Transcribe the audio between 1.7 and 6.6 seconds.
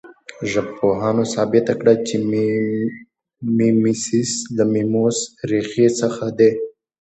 کړې چې میمیسیس له میموس ریښې څخه دی